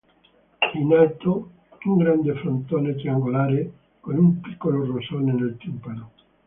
[0.73, 1.51] In alto
[1.83, 6.11] un grande frontone triangolare con un piccolo rosone nel timpano.